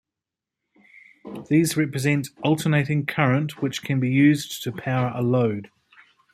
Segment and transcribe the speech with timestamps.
[1.47, 5.69] These represent alternating current which can be used to power a load.